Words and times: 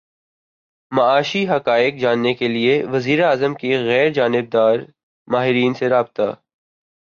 معاشی 0.91 1.41
حقائق 1.47 1.93
جاننے 1.95 2.33
کیلیے 2.33 2.75
وزیر 2.85 3.23
اعظم 3.23 3.53
کے 3.53 3.77
غیر 3.83 4.09
جانبدار 4.09 4.79
ماہرین 5.27 5.73
سے 5.73 5.89
رابطے 5.89 6.29